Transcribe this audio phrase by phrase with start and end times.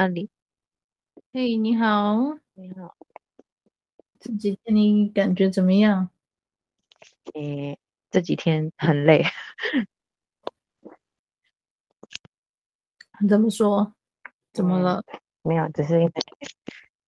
[0.00, 0.30] 阿里，
[1.30, 2.96] 嘿，你好，你好，
[4.18, 6.08] 这几天你感觉怎么样？
[7.34, 7.78] 诶，
[8.10, 9.22] 这几天很累。
[13.28, 13.92] 怎么说？
[14.54, 15.04] 怎么了？
[15.12, 16.12] 嗯，没有，只是因为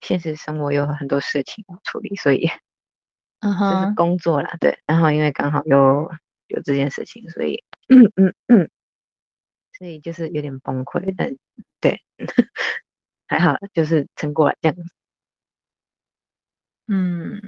[0.02, 2.46] 现实生活有很多事情要处理，所以，
[3.40, 4.78] 嗯 哼，就是工作啦，对。
[4.84, 6.12] 然后因为刚好又
[6.48, 8.70] 有这件事情，所以，嗯嗯嗯，
[9.78, 11.34] 所以就是有点崩溃，但
[11.80, 12.02] 对。
[13.32, 14.82] 还好，就是撑过来这样子。
[16.88, 17.40] 嗯，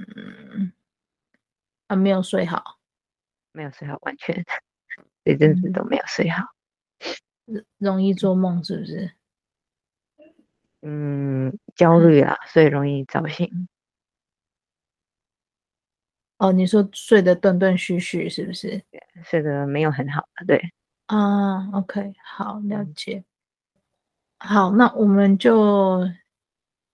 [1.87, 2.79] 啊，没有睡好，
[3.53, 4.43] 没有睡好，完全
[5.25, 6.45] 这阵子都没有睡好。
[7.79, 9.13] 容易做梦是不是？
[10.83, 13.67] 嗯，焦虑啊，所以容易早醒。
[16.39, 18.81] 哦，你说睡得断断续续是不是？
[19.23, 20.71] 睡得没有很好，对。
[21.07, 23.23] 啊，OK，好，了解。
[24.47, 26.07] 好，那我们就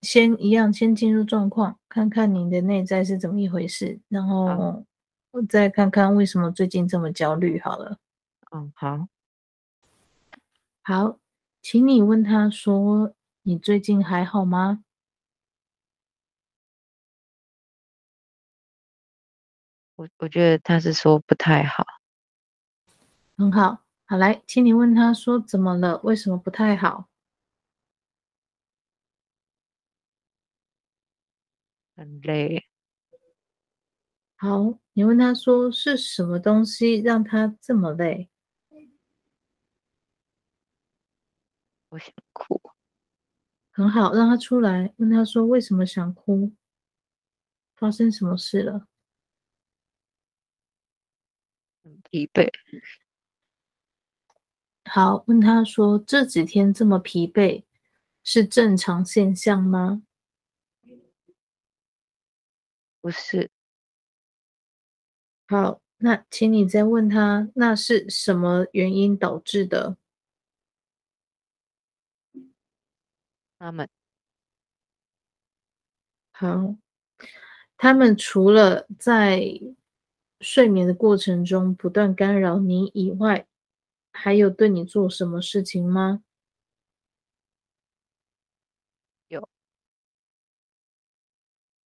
[0.02, 4.85] 先一样，先进入状况，看看你的内在是怎么一回事，然后
[5.31, 7.59] 我再看看为什么最近这么焦虑。
[7.59, 7.97] 好了，
[8.52, 9.05] 嗯，好，
[10.81, 11.19] 好，
[11.61, 14.86] 请你问他说：“你最近还好吗？”
[19.97, 21.86] 我我觉得他是说不太好。
[23.38, 25.99] 很好，好来，请你问他说：“怎么了？
[26.03, 27.09] 为什么不太好？”
[31.95, 32.66] 很累。
[34.36, 38.30] 好，你问他说，是什么东西让他这么累？
[41.89, 42.59] 我想哭。
[43.72, 44.94] 很好，让他出来。
[44.98, 46.53] 问他说，为什么想哭？
[47.75, 48.88] 发生什么事了？
[51.83, 52.49] 很疲惫。
[54.86, 57.64] 好，问他说，这几天这么疲惫
[58.23, 60.04] 是正常现象吗？
[63.02, 63.50] 不是，
[65.48, 69.98] 好，那请你再问他，那是什么原因导致的？
[73.58, 73.89] 他们，
[76.32, 76.76] 好，
[77.78, 79.60] 他们除了在
[80.39, 83.48] 睡眠的过程中不断干扰你以外，
[84.12, 86.23] 还有对你做什么事情吗？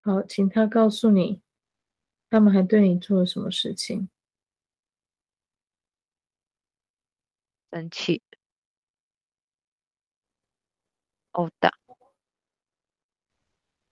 [0.05, 1.41] 好，请他告诉你，
[2.29, 4.07] 他们还对你做了什么事情？
[7.73, 8.21] 生气、
[11.33, 11.69] 殴打、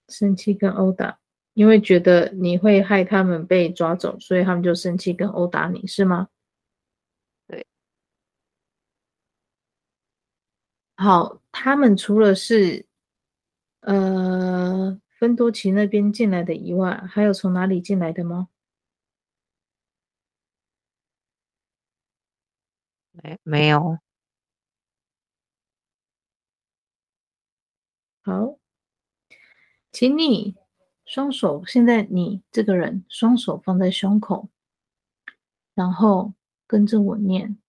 [0.09, 1.19] 生气跟殴打，
[1.53, 6.27] 因为觉得你会害他们被抓走，所以他们就生气跟殴打你，是吗？
[7.49, 7.65] 对。
[10.97, 12.85] 好，他们除了是，
[13.81, 15.02] 呃。
[15.23, 18.49] 芬多奇那边进来的以外，还有从哪里进来的吗？
[23.13, 23.99] 没没有。
[28.21, 28.59] 好，
[29.93, 30.57] 请你
[31.05, 34.49] 双手，现在你这个人双手放在胸口，
[35.73, 36.33] 然后
[36.67, 37.62] 跟着我念。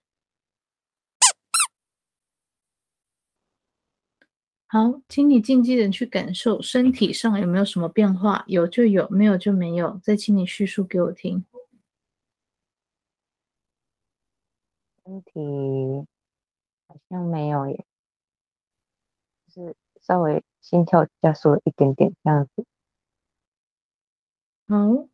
[4.75, 10.01] 好，请你静静的去感受身体上有没有什么变化，有就有，没有就没有。
[10.03, 11.45] 再请你叙述给我听。
[15.05, 16.05] 身体
[16.89, 17.85] 好像没有耶，
[19.47, 22.67] 就是稍微心跳加速了一点点这样子。
[24.67, 25.07] 好，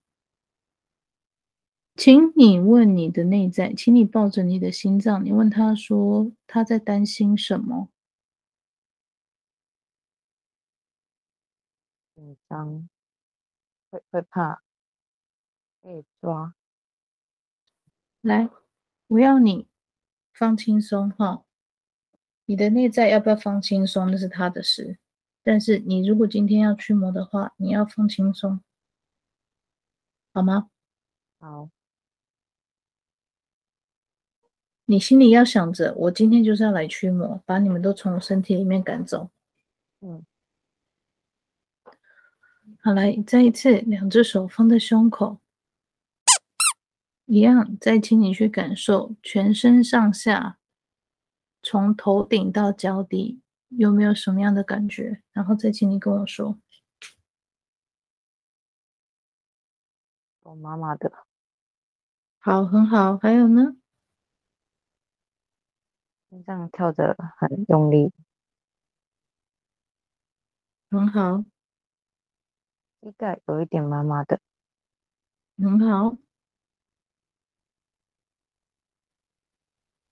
[1.97, 7.91] 请你问你的内在，请你抱着你的心脏，你问他说他在担心什么。
[12.21, 12.87] 紧张，
[13.91, 14.63] 会会怕
[15.81, 16.55] 被抓。
[18.21, 18.51] 来，
[19.07, 19.67] 我要你
[20.34, 21.47] 放轻松哈。
[22.45, 24.99] 你的内在要不要放轻松，那是他的事。
[25.43, 28.61] 但是你如果今天要驱魔的话，你要放轻松，
[30.34, 30.69] 好吗？
[31.39, 31.71] 好。
[34.84, 39.31] 你心里要想着，我今天就是要来驱魔，把你们都从我身体里面赶走。
[40.01, 40.27] 嗯。
[42.82, 45.38] 好，来，再一次，两只手放在胸口，
[47.27, 50.59] 一样，再请你去感受全身上下，
[51.62, 55.22] 从头顶到脚底有没有什么样的感觉？
[55.32, 56.59] 然后再请你跟我说。
[60.41, 61.26] 我妈妈的。
[62.38, 63.18] 好，很好。
[63.18, 63.76] 还有呢？
[66.30, 68.10] 心脏跳得很用力。
[70.91, 71.44] 很好。
[73.02, 74.38] 膝盖有一点麻麻的，
[75.56, 76.18] 很好。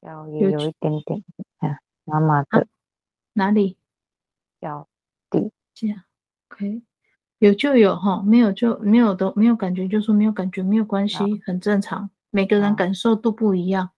[0.00, 1.24] 脚也有一点点，
[1.58, 2.60] 啊，麻麻的。
[2.60, 2.66] 啊，
[3.34, 3.76] 哪里？
[4.58, 4.88] 脚
[5.28, 5.52] 底。
[5.74, 6.02] 这样
[6.48, 6.82] ，OK。
[7.40, 12.10] 有就有哈，没有就没有的没有感觉，就说没有感觉，没有关系，很正常。
[12.30, 13.90] 每个人感受都不一样，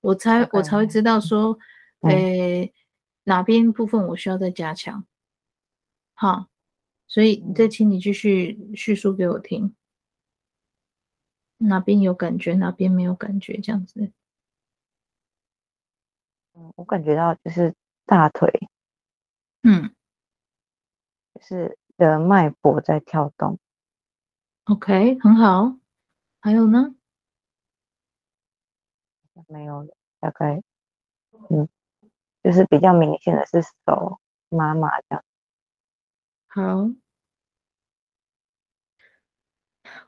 [0.00, 1.58] 我才我才会知道说，
[2.00, 2.74] 诶、欸，
[3.24, 5.04] 哪边部分我需要再加强。
[6.14, 6.46] 好，
[7.12, 9.74] 所以再请你继续叙述给我听，
[11.58, 14.10] 哪边有感觉，哪边没有感觉，这样子。
[16.54, 17.74] 嗯，我感觉到就是
[18.06, 18.48] 大腿，
[19.62, 19.94] 嗯，
[21.34, 23.58] 就是的脉搏在跳动。
[24.64, 25.76] OK，很好。
[26.40, 26.94] 还有呢？
[29.48, 30.62] 没有了，大概，
[31.50, 31.68] 嗯，
[32.42, 34.18] 就是比较明显的是手
[34.48, 35.24] 麻麻这样。
[36.48, 36.90] 好，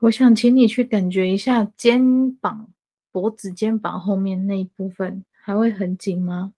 [0.05, 2.71] 我想请你去感觉一下肩膀、
[3.11, 6.53] 脖子、肩膀后面那一部分，还会很紧吗？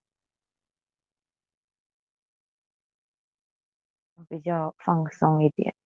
[4.28, 5.76] 比较放松一点。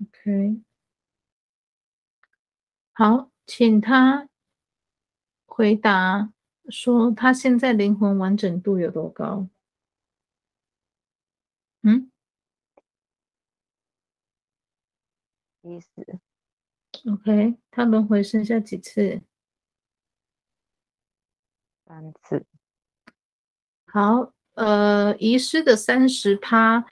[0.00, 0.62] OK，
[2.92, 4.26] 好，请他
[5.44, 6.32] 回答
[6.70, 9.46] 说他现在灵魂完整度有多高？
[11.82, 12.10] 嗯，
[15.62, 15.90] 意思。
[17.10, 19.22] OK，他轮回剩下几次？
[21.86, 22.44] 三次。
[23.86, 26.84] 好，呃，遗失的三十趴，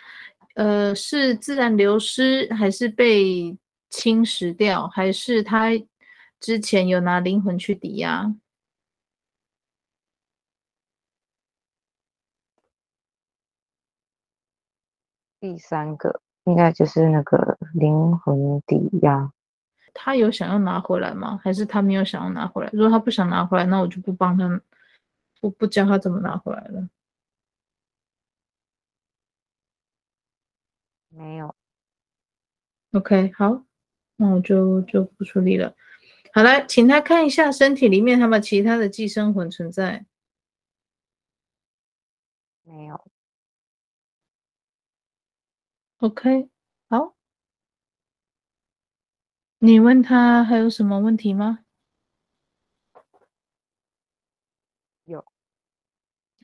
[0.55, 3.57] 呃，是自然流失，还是被
[3.91, 5.71] 侵蚀掉，还是他
[6.41, 8.35] 之前有拿灵魂去抵押？
[15.39, 19.33] 第三个应该就是那个灵魂抵押，
[19.93, 21.41] 他有想要拿回来吗？
[21.43, 22.71] 还是他没有想要拿回来？
[22.73, 24.61] 如果他不想拿回来，那我就不帮他，
[25.41, 26.89] 不不教他怎么拿回来了。
[31.09, 31.55] 没有。
[32.93, 33.65] OK，好，
[34.17, 35.75] 那我就就不处理了。
[36.33, 40.07] 好了，请他看一下身体里面有没有其他的寄生魂存在。
[42.63, 43.06] 没有。
[46.07, 46.49] OK，
[46.89, 47.13] 好。
[49.63, 51.61] 你问他还有什么问题吗？
[55.09, 55.27] 有。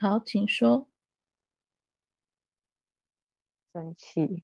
[0.00, 0.86] 好，请说。
[3.74, 4.42] 生气。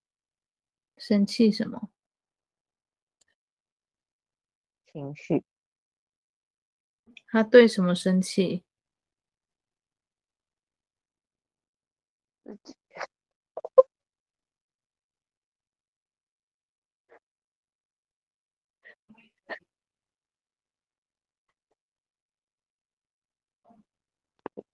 [0.99, 1.91] 生气什么？
[4.93, 5.43] 情绪。
[7.27, 8.63] 他对什么生气？
[12.47, 12.75] 自己。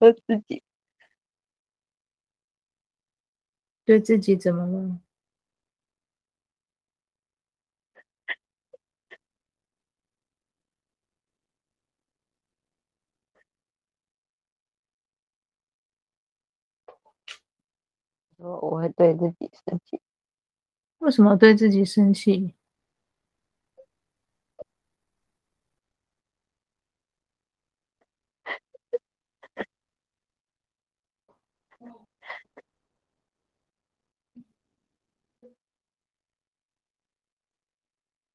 [0.04, 0.60] 我自己
[3.88, 4.98] 对自己怎么了？
[18.38, 20.00] 说我会对自己生气。
[21.00, 22.54] 为什么对自己生气？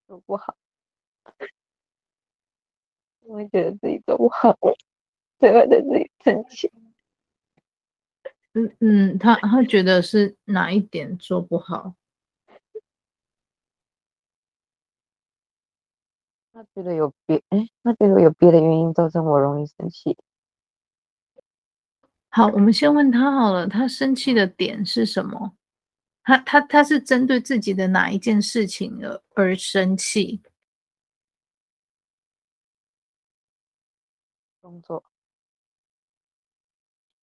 [0.10, 0.56] 做不好，
[3.22, 4.56] 我会觉得自己做不好，
[5.40, 6.72] 所以会对自己生气。
[8.54, 11.96] 嗯嗯，他他觉得是哪一点做不好？
[16.54, 20.16] 他觉得有别哎，他觉得有别的原因造成我容易生气。
[22.30, 25.56] 好，我们先问他好了，他生气的点是什么？
[26.24, 30.42] 他他他是针对自己的哪一件事情而而生气？
[34.62, 35.04] 工作，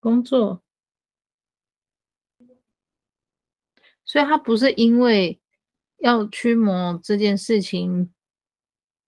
[0.00, 0.62] 工作，
[4.04, 5.40] 所以他不是因为
[5.98, 8.12] 要驱魔这件事情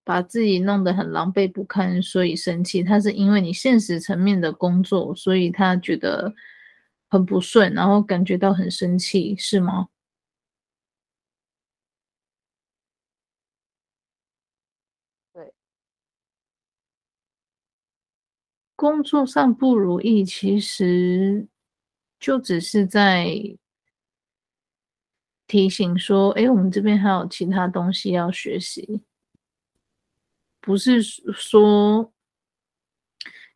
[0.04, 2.84] 把自己弄得很狼狈不堪，所以生气。
[2.84, 6.32] 他是因为你现实层面的工作，所以他觉得。
[7.08, 9.88] 很不顺，然后感觉到很生气，是吗？
[15.34, 15.52] 对，
[18.76, 21.48] 工作上不如意，其实
[22.20, 23.26] 就只是在
[25.46, 29.02] 提醒说，哎，我们这边还有其他东西要学习，
[30.60, 32.12] 不是说，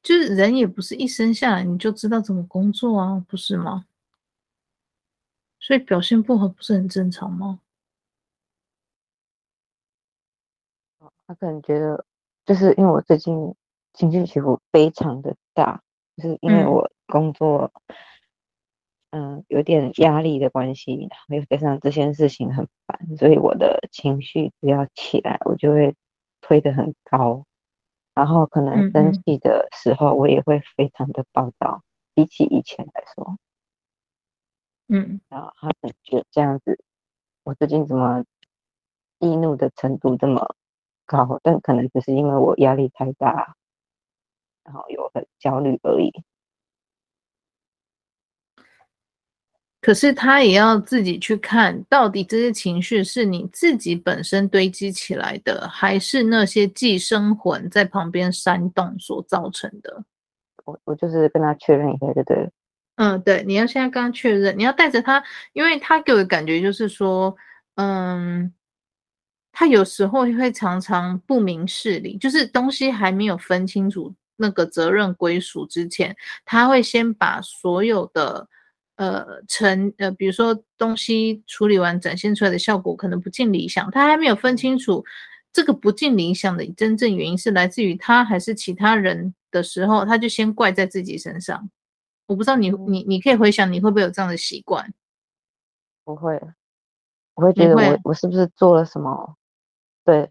[0.03, 3.87] 就是人也不是一生下来你就知道怎么工作啊，不是吗？
[5.61, 7.61] 所以表现不好不是很正常吗？
[11.27, 12.05] 他可能觉得，
[12.45, 13.55] 就是因为我最近
[13.95, 15.83] 情绪起伏非常的大，
[16.17, 17.73] 就是因为我工作。
[17.75, 17.95] 嗯
[19.15, 25.95] 嗯，有点压力的关系，然后又加上这件事情很烦，所以我的情绪只要起来，我就会
[26.41, 27.45] 推得很高，
[28.15, 31.83] 然后可能生气的时候，我也会非常的暴躁，
[32.15, 33.39] 比起以前来说，
[34.89, 36.79] 嗯，然后他可能觉得这样子，
[37.45, 38.25] 我最近怎么
[39.19, 40.55] 易怒的程度这么
[41.07, 41.41] 高？
[41.43, 43.57] 但可能只是因为我压力太大，
[44.65, 46.13] 然后有很焦虑而已。
[49.83, 60.05] 可是他也要自己去看，到底这些情绪是你自己本身堆积起来的，还是那些寄生魂在旁边煽动所造成的？
[60.65, 62.49] 我我就是跟他确认一下，对对。
[62.95, 65.21] 嗯，对，你要现在跟他确认，你要带着他，
[65.53, 67.37] 因为他给我的感觉就是说，
[67.75, 68.55] 嗯，
[69.51, 78.47] 他有时候会常常不明事理，就是东西还没有分清楚那个责任归属之前，他会先把所有的。
[79.03, 85.05] 呃，成呃，比如说东西处理完展现出来的效果可能不尽理想，他还没有分清楚
[85.53, 91.69] 这个不尽理想的真正原因是来自于他还是其他人的时候，他就先怪在自己身上。
[92.27, 94.95] 我不知道你你你可以回想你会不会有这样的习惯？
[96.05, 96.41] 不会，
[97.35, 99.37] 我会觉得我我是不是做了什么？
[100.05, 100.31] 对，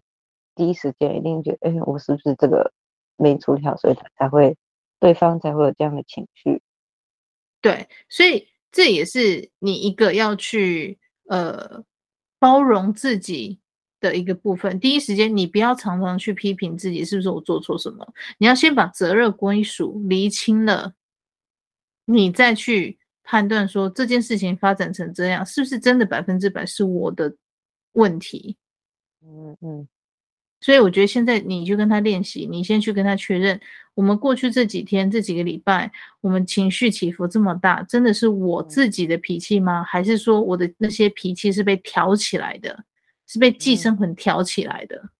[0.54, 2.72] 第一时间一定觉得，哎，我是不是这个
[3.16, 4.56] 没处理好，所以他才会
[4.98, 6.62] 对方才会有这样的情绪。
[7.60, 8.48] 对，所以。
[8.72, 10.98] 这也是你一个要去
[11.28, 11.84] 呃
[12.38, 13.60] 包容自己
[14.00, 14.80] 的一个部分。
[14.80, 18.14] 第一时间，你不要常常去批评自己，是不是我做错什么？
[18.38, 20.94] 你要先把责任归属厘清了，
[22.06, 27.36] 你再去判断说这件事情发展成这样，是不是真的百分之百是我的
[27.92, 28.56] 问题？
[29.22, 29.88] 嗯嗯。
[30.62, 33.60] 所以我觉得现在你就跟他练习，你先去跟他确认，
[33.94, 35.90] 我们过去这几天这几个礼拜，
[36.20, 39.82] 我们情绪起伏这么大，真的是我自己的脾气吗？
[39.82, 42.84] 还是说我的那些脾气是被挑起来的，
[43.26, 45.10] 是被寄生魂挑起来的？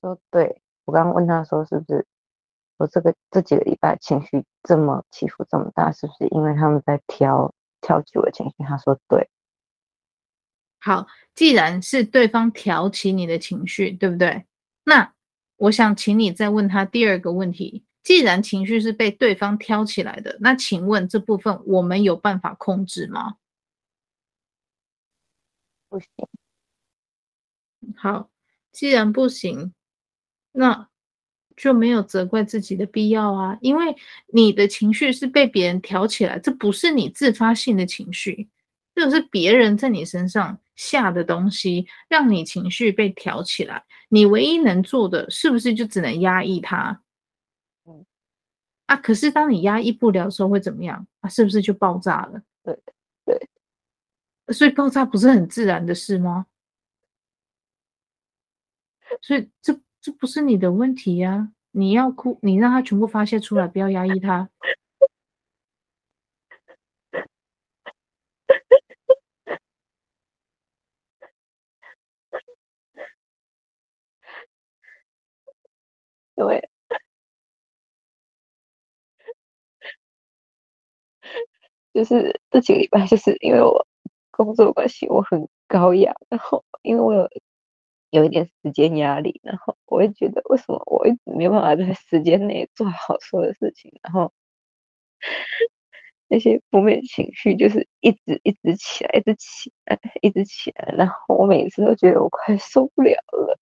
[0.00, 2.06] 说对，我刚刚问他说，是不是
[2.78, 8.64] 我这个这几个礼拜情绪这么起伏这么大，是不是因为他们在挑挑起我的情绪？
[8.64, 9.28] 他说对。
[10.82, 14.46] 好，既然是对方挑起你的情绪，对不对？
[14.84, 15.12] 那
[15.56, 23.36] 我想请你再问他第二个问题：既然情绪是被对方挑起来的，那请问这部分我们有办法控制吗？
[25.90, 26.08] 不行。
[27.96, 28.30] 好，
[28.72, 29.74] 既然不行。
[30.52, 30.88] 那
[31.56, 33.94] 就没有责怪自己的必要啊，因为
[34.32, 38.48] 你的情绪是被别人挑起来，这不是你自发性的情绪，
[38.94, 43.84] 这是别人在你身上下的东西，让你情绪被挑起来。
[44.08, 47.02] 你唯一能做的是不是就只能压抑它？
[47.84, 48.04] 嗯，
[48.86, 51.06] 啊，可是当你压抑不了的时候会怎么样？
[51.20, 52.42] 啊，是不是就爆炸了？
[52.64, 52.78] 对
[53.26, 53.48] 对，
[54.54, 56.46] 所以爆炸不是很自然的事吗？
[59.20, 59.78] 所以这。
[60.02, 64.48] 这不是你的问题呀、你要哭，你让他全部发泄出来，不要压抑他。
[76.34, 76.68] 对，
[81.92, 83.86] 就是这几个礼拜，就是因为我
[84.30, 87.28] 工作关系，我很高压，然后因为我有。
[88.10, 94.32] 有一点时间压力，然后我会觉得为什么我一直没有办法在时间内做好所有的事情，然后
[96.28, 103.58] 那些负面情绪就是一直一直起来，一直起来，一直起来，然后我每次都觉得我快受不了了。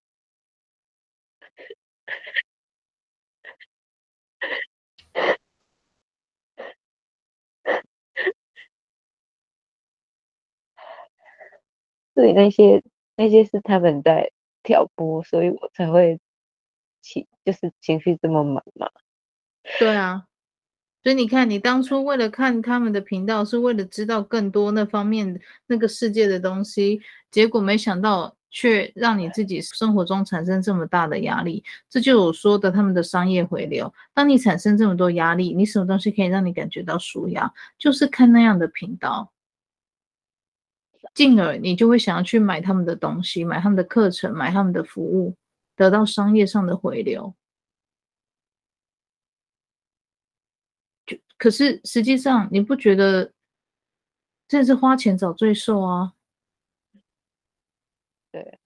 [12.17, 12.83] 所以那些
[13.17, 14.31] 那些是他们在。
[14.69, 16.21] 挑拨，所以我才会
[17.01, 18.87] 情就是情绪这么满嘛。
[19.79, 20.27] 对啊，
[21.03, 31.65] 所以你看，你当初为了看他们的频道，是为了知道更多那方面那个世界的东西，结果没想到却让你自己生活中产生这么大的压力。
[31.89, 33.91] 这就是我说的他们的商业回流。
[34.13, 37.51] 当你产生这么多压力，你什么东西可以让你感觉到舒压？
[37.79, 39.33] 就是看那样的频道。
[41.15, 45.37] 进而你就会想要去买他们的东西，买他们的课程，买他们的服务，
[45.77, 47.35] 得到商业上的回流。
[51.07, 53.33] 就可是实际上你不觉得
[54.47, 56.15] 这是花钱找罪受啊？
[58.31, 58.59] 对。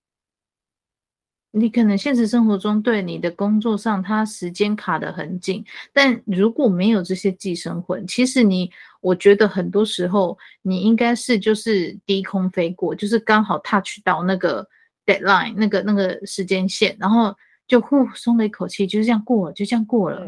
[1.54, 8.70] 你可能现实生活中对你的工作上，它时间卡得很紧，但如果没有这些寄生魂，其实你，
[9.02, 14.66] 我觉得很多时候你应该是就是低空飞过，就是刚好 touch 到那个
[15.04, 20.20] deadline 那个那个时间线，然后就呼松了一口气，就是这样过了，就这样过了。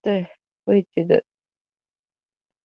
[0.00, 0.26] 对，对，
[0.64, 1.24] 我也觉得，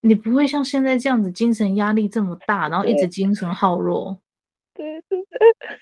[0.02, 4.20] 你不会像现在这样子精神压力这么大，然后一直精神耗弱。
[4.72, 5.78] 对，对，对。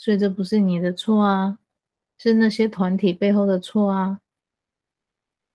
[0.00, 1.58] 所以这不是你的错啊，
[2.16, 4.18] 是那些团体背后的错啊。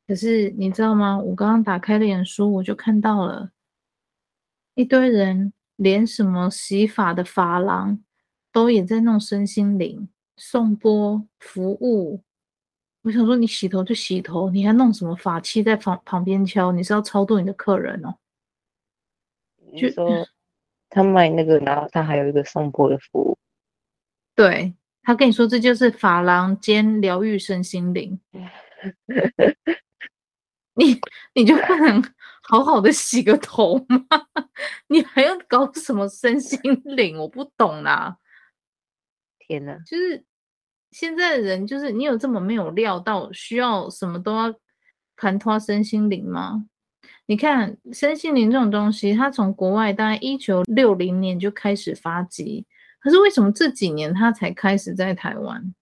[0.06, 1.18] 可是你知道吗？
[1.18, 3.50] 我刚刚打开脸书，我就看到了
[4.76, 8.00] 一堆人，连什么洗发的发廊
[8.52, 12.22] 都也在弄身心灵送波服务。
[13.02, 16.72] 我想说，你洗头就洗头，你还弄什么法器在旁旁边敲？
[16.72, 18.14] 你是要超度你的客人哦？
[19.76, 20.08] 就说
[20.92, 23.36] 他卖那个，然后他还有一个送波的服务。
[24.36, 28.20] 对，他跟你说，这就是发廊兼疗愈身心灵，
[30.74, 31.00] 你
[31.34, 32.04] 你就不能
[32.44, 34.06] 好好的洗个头吗？
[34.88, 37.18] 你还要搞什么身心灵？
[37.18, 38.18] 我不懂啦！
[39.40, 40.26] 天哪，就是
[40.92, 44.54] 现在的人，就是你有这么没有料到需要什么都要
[45.16, 46.66] 谈脱身心灵吗？
[47.28, 52.66] 你看身心灵这种东西，它从国外大概一九六零年就开始发迹。
[53.06, 55.76] 可是为什么这几年他才开始在台湾？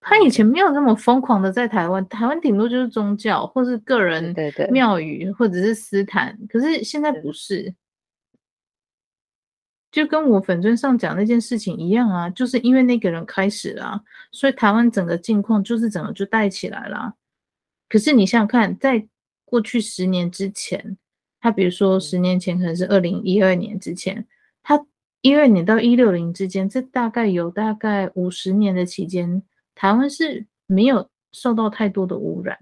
[0.00, 4.34] 他以前没有那么疯狂的在台湾，台湾顶多就是宗教或是个人
[4.70, 6.38] 庙宇或者是私坛。
[6.50, 7.74] 可是现在不是，
[9.90, 17.14] 就跟我粉专上讲那件事情一样啊，就是因为那个人开始了啊，所以台湾整个境况就是整个就带起来了。
[17.88, 19.08] 可是你想想看，在
[19.46, 20.98] 过去十年之前，
[21.40, 24.28] 他比如说十年前可能是二零一二年之前，
[24.62, 24.78] 他。
[25.22, 29.40] 一二年到一六零之间，这大概有大概五十年的期间，
[29.72, 32.58] 台湾是没有受到太多的污染。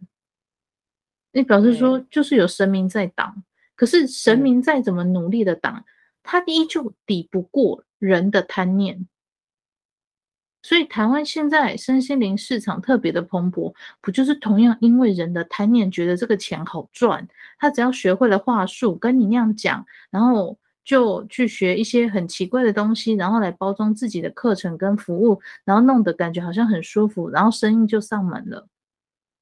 [1.33, 3.43] 你表示说，就是有神明在挡，
[3.75, 5.83] 可是神明再怎么努力的挡，
[6.23, 9.09] 他依旧抵不过人的贪念。
[10.63, 17.27] 所以台湾现在身心灵市场特别的蓬勃，不就是同样因为人的贪念，觉得这个钱好赚，
[17.59, 20.59] 他只要学会了话术，跟你那样讲，然后。
[20.85, 28.67] 就去学一些很奇怪的东西，然后来包装自己的课程跟服务，然后弄得感觉好像很舒服，然后生意就上门了。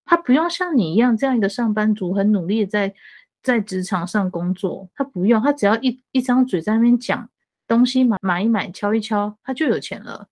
[0.04, 2.94] 他不用像你一样这样一个上班族，很努力在
[3.42, 7.30] 在职场上工作，他不用，他只要一一张嘴在那边讲
[7.66, 10.28] 东西买买一买，敲一敲，他就有钱了。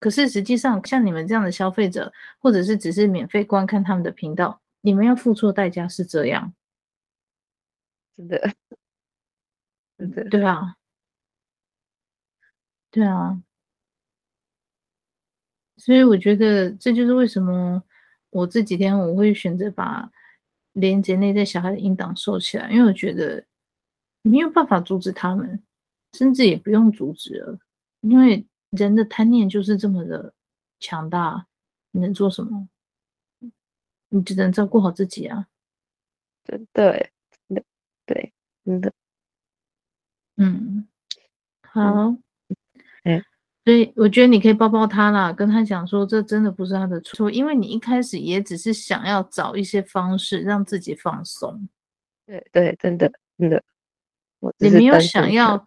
[0.00, 6.54] 可是实际上，像你们这样的消费者，或者是只是免费观看他们的频道，你们要付出的代价是这样，
[8.16, 8.52] 真的。
[9.98, 10.76] 对啊，
[12.90, 13.42] 对啊，
[15.76, 17.82] 所以我觉得这就是为什么
[18.30, 20.10] 我这几天我会选择把
[20.74, 23.44] 连接内在小孩的音档收起来，因为我觉得
[24.22, 25.62] 没有办法阻止他们，
[26.12, 27.58] 甚至也不用阻止了，
[28.00, 30.32] 因为人的贪念就是这么的
[30.78, 31.46] 强大，
[31.90, 32.68] 你能做什么？
[34.10, 35.48] 你只能照顾好自己啊！
[36.44, 37.10] 真的
[38.06, 38.32] 对，
[38.64, 38.92] 真的。
[40.40, 40.86] 嗯，
[41.62, 42.14] 好，
[43.02, 43.20] 嗯，
[43.64, 51.68] 所以我觉得你可以抱抱他啦，跟他讲说，这真的不是他的错，因为你一开始也只是想要找一些方式让自己放松。
[52.24, 53.60] 对对，真的真的，
[54.58, 55.66] 你没有想要，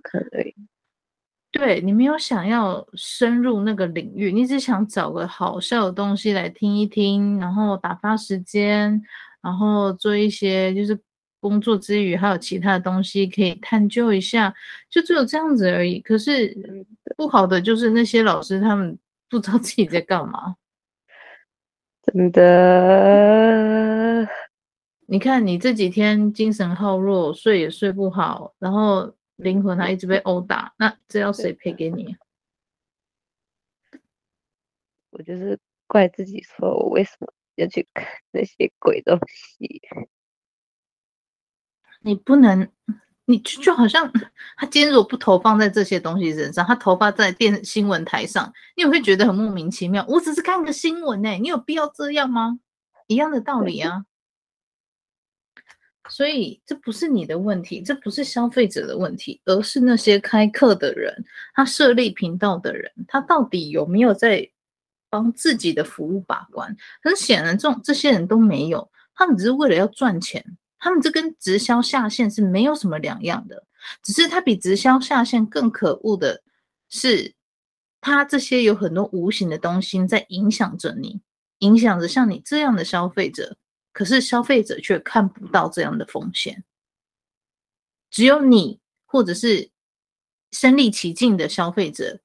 [1.52, 9.02] 对，你没有想要深入那个领域，你只想找个好笑的东西来听一听，然后打发时间，
[9.42, 10.98] 然后做一些就是。
[11.42, 14.56] 工作之余还有其他的东西可以探究一下，
[14.90, 16.00] 就只有这样子而已。
[16.00, 16.56] 可是
[17.18, 20.56] 不好的就是那些老师他们不知道自己在干嘛，
[22.04, 24.28] 真的。
[25.08, 32.16] 你看你这几天精神耗弱，睡也睡不好，然后灵魂还一直被殴打，那这要谁赔给你？
[35.10, 39.82] 我就是怪自己，说我为什么要去看那些鬼东西？
[42.02, 42.68] 你不能，
[43.26, 44.12] 你就就好像
[44.58, 50.06] 他今天如果不投放在这些东西身上，他投放在电新闻台上，你也会觉得很莫名其妙。
[50.08, 52.60] 我只是看个新闻呢，你有必要这样吗？
[53.08, 54.06] 一样的道理啊。
[56.10, 64.50] 所以这不是你的问题，这不是消费者的问题，而是那些开课的人，他设立频道的人，他到底有没有在
[65.10, 66.76] 帮自己的服务把关？
[67.02, 70.44] 很显然，这种这些人都没有，他们只是为了要赚钱。
[70.84, 73.64] 他们这跟直销下线是没有什么两样的，
[74.02, 76.42] 只是它比直销下线更可恶的
[76.90, 77.36] 是，
[78.02, 81.22] 它这些有很多无形的东西在影响着你，
[81.60, 83.56] 影响着像你这样的消费者，
[83.94, 86.64] 可是消费者却看不到这样的风险，
[88.10, 89.70] 只有你或者是
[90.52, 92.20] 身历其境的消费者，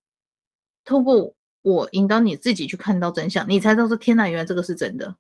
[0.82, 5.14] 透过我引导你自己去看到真相，你才知道说天哪，原来这个是真的。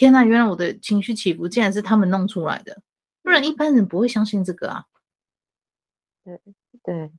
[0.00, 2.80] 天呐，原来我的情绪起伏竟然是他们弄出来的，
[3.22, 4.86] 不然一般人不会相信这个啊。
[6.24, 6.40] 对
[6.82, 7.12] 对，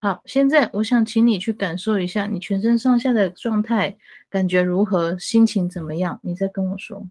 [0.00, 3.96] 好，现在我想请你去感受一下你全身上下的状态，
[4.30, 6.20] 感觉如何，心情怎么样？
[6.22, 7.08] 你再跟我说。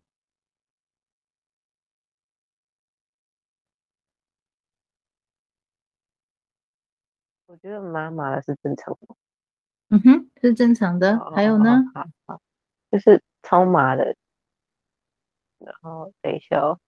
[7.48, 9.16] 我觉得麻麻的是正常的。
[9.90, 11.20] 嗯哼，是正常的。
[11.20, 11.84] 好还有呢？
[11.94, 12.42] 好，好，
[12.90, 14.16] 就是超麻的。
[15.66, 16.80] 然后等一下哦，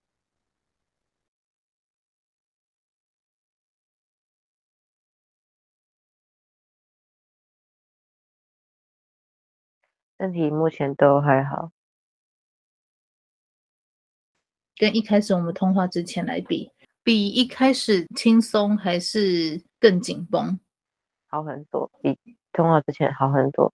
[10.19, 11.71] 身体目前都还好，
[14.77, 16.71] 跟一开始我们通话之前来比，
[17.03, 20.59] 比一开始轻松还是更紧绷？
[21.27, 22.17] 好很多，比
[22.53, 23.73] 通话之前好很多。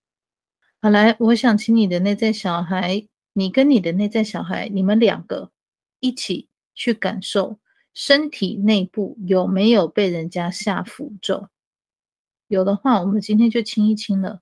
[0.81, 3.07] 好，来，我想请你的内在小孩。
[3.33, 5.51] 你跟你的内在小孩，你们两个
[5.99, 7.59] 一起去感受
[7.93, 11.49] 身体内部有没有被人家下符咒？
[12.47, 14.41] 有的话，我们今天就清一清了。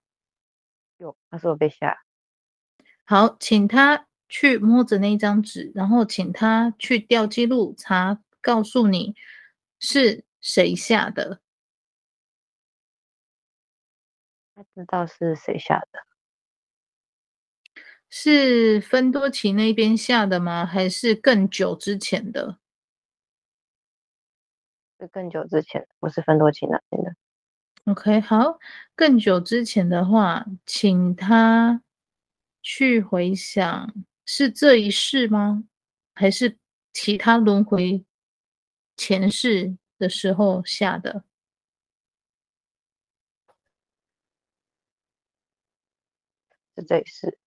[0.98, 2.04] 有，他说我被下。
[3.06, 9.16] 好，请他去摸着那张纸，然后请他去调记录查，告诉你
[9.80, 11.42] 是谁下的。
[14.56, 16.09] 他知道是谁下的。
[18.10, 20.66] 是芬多奇那边下的吗？
[20.66, 22.58] 还是更久之前的？
[25.00, 27.16] 是更久之前，不是芬多奇那边的。
[27.86, 28.60] OK，好，
[28.96, 31.82] 更久之前的话，请他
[32.62, 33.94] 去回想，
[34.26, 35.64] 是这一世吗？
[36.14, 36.58] 还是
[36.92, 38.04] 其他轮回
[38.98, 41.24] 前世的时候下的？
[46.76, 47.38] 是这一世。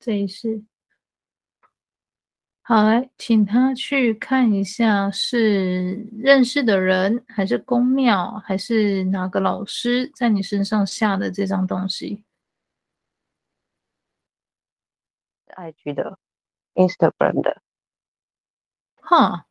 [0.00, 0.64] 这一世，
[2.62, 12.24] 好，来，请他去看一下，是认识的人，还是公庙，还是哪个老师在你身上下的这张东西
[15.48, 16.18] ？IG 的
[16.74, 17.60] ，Instagram 的。
[19.02, 19.46] 哈，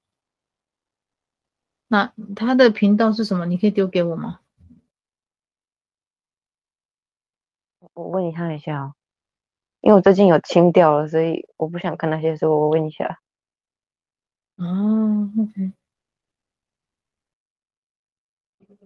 [1.87, 3.45] 那他的频道是什么？
[3.45, 4.39] 你可以丢给我吗？
[7.93, 8.95] 我问他一下哦。
[9.83, 12.49] 因为我最近有清掉了，所以我不想看那些书。
[12.51, 13.19] 我问一下。
[14.57, 15.71] 哦，OK。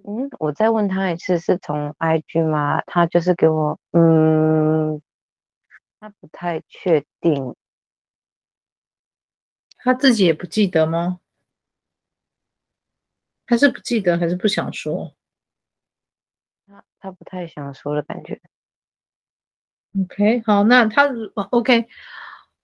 [0.06, 2.82] 嗯，我再问他一次，是从 IG 吗？
[2.86, 5.02] 他就是给我，嗯，
[6.00, 7.56] 他不太确定。
[9.80, 11.20] 他自己也不记得吗？
[13.48, 15.14] 他是不记得还是不想说？
[16.68, 18.40] 他他不太想说的感觉。
[20.02, 21.08] OK，好，那他
[21.52, 21.86] OK，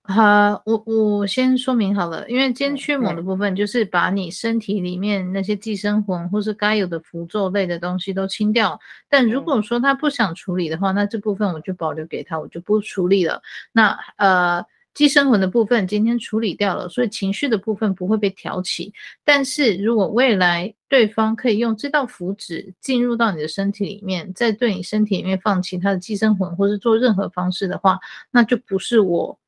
[0.03, 8.79] 好，我我先说明好了，因为今天驱魔的部分就是把你身体里面那些寄生魂或是该有的符咒类的东西都清掉。
[9.07, 13.41] 但如果说他不想处理的话，那这部分我就保留给他，我就不处理了。
[13.71, 14.65] 那呃。
[14.93, 18.93] 寄生魂的部分今天处理掉了，所以情绪的部分不会被挑起。
[19.23, 27.99] 但是如果未来对方可以用这道符纸进入到你的身体里面，再对你身体里面放其他的寄生魂，或是做任何方式的话，
[28.31, 29.39] 那就不是我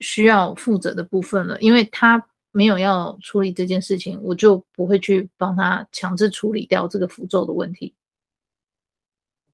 [0.00, 7.94] 需要负责的部分了，因为他没有要处理这件事情，我就不会去帮他强制处理掉这个符咒的问题。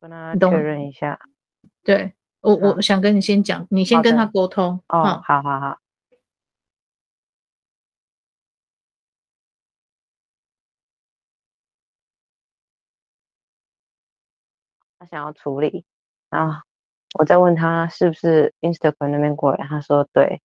[0.01, 1.19] 跟他确认一下，
[1.83, 2.15] 对。
[2.47, 5.79] 我我想跟你先讲你先跟他沟通哦好好好。
[14.99, 15.85] 他想要处理
[16.31, 16.63] 啊
[17.19, 20.41] 我再问他是不是 instagram 那边过来他说对。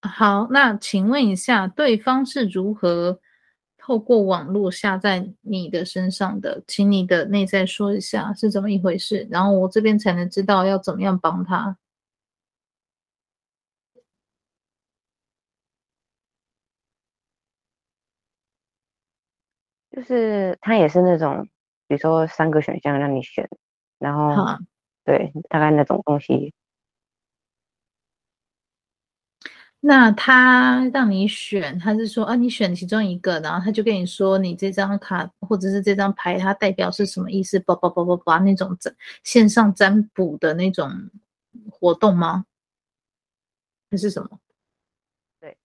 [0.00, 3.20] 好那请问一下对方是如何
[3.88, 6.62] 透过网络下在你的身上的？
[6.66, 11.74] 请你的内在说一下是怎么一回事，然后我这边才能知道要怎么样帮他。
[19.90, 21.48] 就是他也是那种，
[21.86, 23.48] 比如说三个选项让你选，
[23.98, 24.58] 然后好
[25.02, 26.52] 对，大概那种东西。
[29.80, 37.58] 那他让你选，他是说啊，你选其中一个，然后他就跟你说，你这张卡或者是这张牌，它代表是什么意思？
[37.60, 40.90] 叭叭叭叭叭那种占线上占卜的那种
[41.70, 42.44] 活动吗？
[43.90, 44.40] 还是什么？
[45.40, 45.56] 对，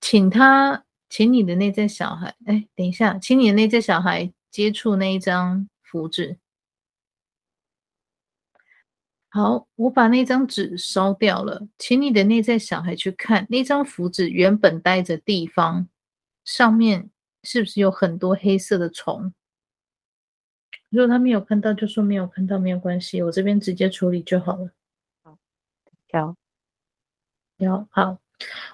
[0.00, 0.84] 请他。
[1.10, 6.36] 请你的内在小孩，哎，等一下，请你的内在小孩接触那一张符纸。
[9.30, 15.86] 好，我把那张纸烧掉了，请你的内在小孩去看那张符纸原本待着地方，
[16.44, 17.10] 上面
[17.42, 19.32] 是不是有很多黑色的虫？
[20.88, 24.70] 如果他没有看到，就说没有看到，没有关系，我这边直接处理就好了。
[25.22, 25.36] 好，
[26.12, 26.36] 要，
[27.58, 28.18] 要，好。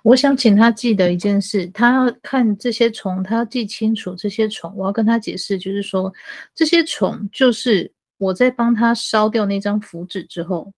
[0.02, 4.72] 我想请他记得一件事，他要看这些虫，他要记清楚这些虫。
[4.76, 6.12] 我要跟他解释，就是说
[6.54, 7.90] 这些虫就是
[8.24, 10.72] 我在帮他烧掉那张符纸之后，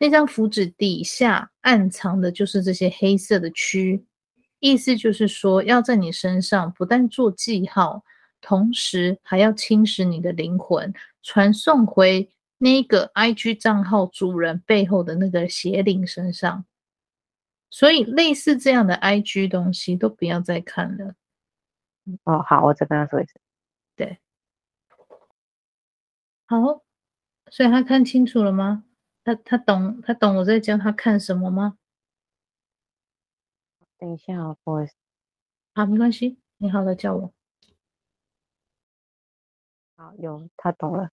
[0.00, 4.02] 那张符纸底下暗藏的就是这些黑色的蛆，
[4.58, 8.04] 意思就是说要在你身上不但做记号，
[8.40, 16.64] 同时还要侵蚀你的灵魂，传送回那个 IG 账号主人背后的那个邪灵身上。
[17.70, 21.14] 所以类似这样的 IG 东西都不要再看了。
[22.24, 23.40] 哦，好，我再跟他说一次。
[23.96, 24.18] 对，
[26.46, 26.82] 好，
[27.50, 28.84] 所以他看清楚了吗？
[29.24, 31.76] 他他懂他懂我在教他看什么吗？
[33.98, 34.94] 等一下，不好意思。
[35.74, 37.32] 好，没关系，你好了叫我。
[39.96, 41.10] 好，有，他懂了。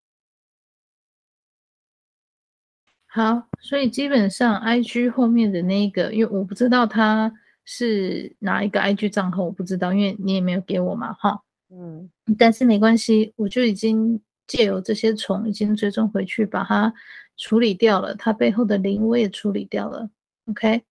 [3.08, 14.22] 好，所以基本上 IG 后面的那个，因为我不知道他是哪一个 IG 账号，我不知道，因为你也没有给我嘛，哈，嗯，但是没关系，我就已经
[14.56, 16.94] 借由这些虫，已经追踪回去，把它
[17.38, 20.08] 处理掉了，它背后的灵我也处理掉了
[20.46, 20.84] ，OK？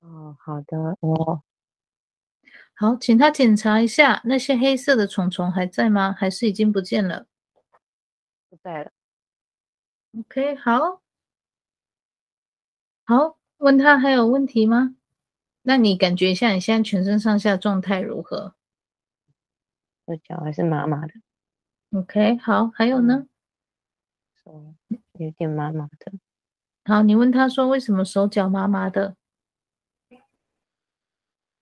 [0.00, 1.42] 哦，好的，哦，
[2.72, 6.14] 好，请他检查一下那些黑色的虫虫还在吗？
[6.18, 7.26] 还是已经不见了？
[8.48, 8.90] 不在了
[10.18, 11.02] ，OK，好。
[13.04, 14.94] 好，问他还有问题吗？
[15.60, 18.54] 那你感觉一下，你现在全身上下状态如何？
[20.06, 21.12] 我脚还是麻麻的。
[21.92, 23.26] OK，好，还有呢？
[24.44, 24.74] 手
[25.18, 26.12] 有点麻麻的。
[26.84, 29.16] 好，你问他说为什么手脚麻麻的？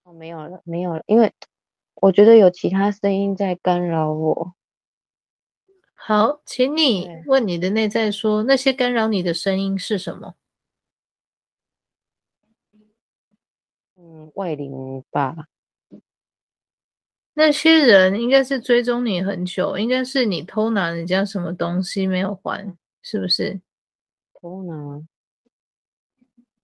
[0.04, 1.32] 哦，没有了，没有了，因为
[1.94, 4.54] 我觉得有其他声音在干扰我。
[5.94, 10.34] 好，请你问你的内在说，那些干扰你的声音是什么？
[13.96, 15.48] 嗯，外灵吧。
[17.38, 23.60] 那些人应该是追踪你很久，应该是你偷拿人家什么东西没有还，是不是？
[24.34, 25.00] 偷拿，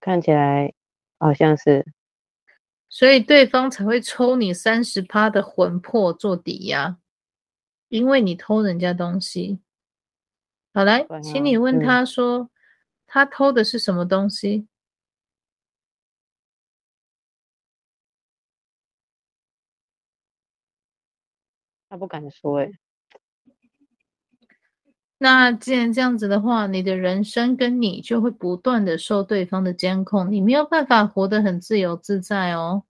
[0.01, 0.75] 看起来
[1.17, 1.87] 好像是。
[2.89, 6.99] 所以对方才会抽你三十趴的魂魄做抵押，
[7.89, 9.61] 因为你偷人家东西。
[10.73, 12.51] 好，来，请你问他说，嗯、
[13.07, 14.67] 他偷的是什么东西？
[21.95, 22.73] 他不敢说哎，
[25.17, 32.83] 那既然这样子的话，你的人生跟你就会不断的受对方的监控，你没有办法活得很自由自在哦。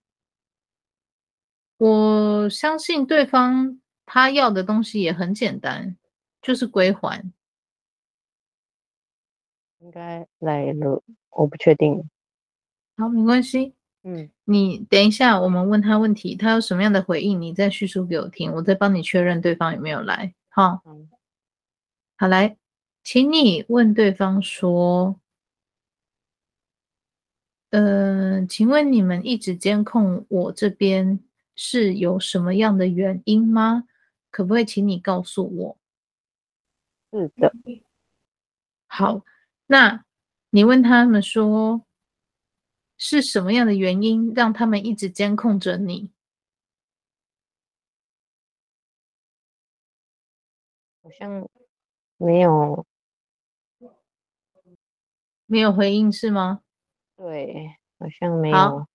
[1.76, 5.98] 我相信对方他要的东西也很简单，
[6.40, 7.30] 就是归还。
[9.80, 12.08] 应该来了，我不确定。
[12.96, 13.74] 好，没关系。
[14.06, 20.34] 嗯，你等一下，我们问他问题，他有什么样的回应，你再叙述给我听，我再帮你确认对方有没有来。
[20.50, 21.08] 好，嗯、
[22.18, 22.58] 好，来，
[23.02, 25.18] 请你问对方说，
[27.70, 31.18] 呃，请问你们一直监控我这边
[31.56, 33.84] 是有什么样的原因吗？
[34.30, 35.78] 可不可以请你告诉我？
[37.10, 37.50] 是的。
[38.86, 39.24] 好，
[39.66, 40.04] 那
[40.50, 41.86] 你问他们说。
[43.06, 46.10] 是什么样的原因让他们一直监控着你？
[51.02, 51.46] 好像
[52.16, 52.86] 没有，
[55.44, 56.62] 没有回应是吗？
[57.14, 58.56] 对，好像没有。
[58.56, 58.86] 好，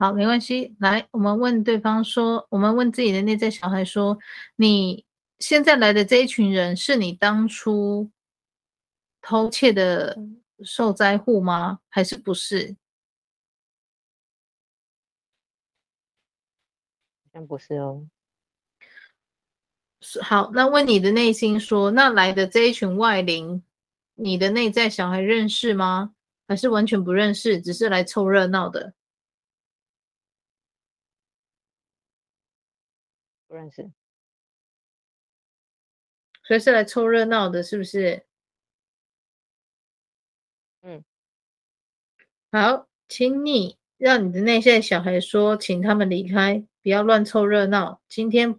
[0.00, 0.74] 好，没关系。
[0.80, 4.18] 来，我们问对方说，我们问自己的内在小孩说，
[4.56, 5.06] 你
[5.38, 8.10] 现在来的这一群人是你当初
[9.22, 10.18] 偷窃的
[10.64, 11.78] 受灾户吗？
[11.88, 12.76] 还是不是？
[17.32, 18.06] 像不是哦。
[20.22, 23.62] 好，那问你的内心说，那来的这一群外灵，
[24.14, 26.14] 你的内在小孩认识吗？
[26.46, 28.94] 还是完全不认识，只是来凑热闹的？
[33.46, 33.90] 不认识，
[36.42, 38.24] 所以是来凑热闹的，是不是？
[40.82, 41.04] 嗯，
[42.52, 48.00] 好，请你让你的内在小孩说，请他们离开，不要乱凑热闹。
[48.08, 48.58] 今天。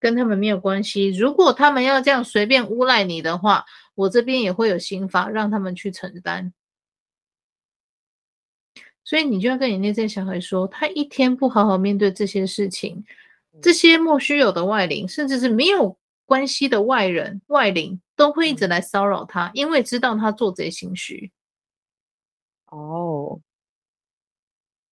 [0.00, 1.08] 跟他们没有关系。
[1.08, 3.64] 如果他们要这样随便诬赖你的话，
[3.96, 6.52] 我这边也会有刑法让他们去承担。
[9.02, 13.04] 所以你就要跟你内在小孩说，他一天不好好面对这些事情，
[13.60, 21.32] 这些莫须有的外灵，甚至是没有关系的外人、外灵，都会一直来骚扰他，因为知道他做贼心虚。
[22.66, 23.40] 哦，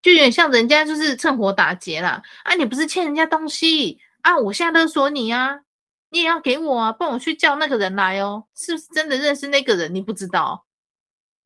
[0.06, 2.22] 就有点像人家就是趁火打劫啦。
[2.44, 3.98] 啊，你不是欠人家东西？
[4.20, 4.38] 啊！
[4.38, 5.62] 我现在勒索你啊，
[6.10, 8.44] 你也要给我啊，帮我去叫那个人来哦。
[8.54, 9.92] 是不是真的认识那个人？
[9.92, 10.64] 你不知道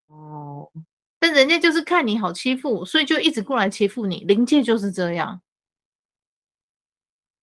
[0.09, 0.71] 哦。
[1.19, 4.25] 但人家就是看你好欺负，所以就一直过来欺负你。
[4.29, 5.41] 灵界就是这样。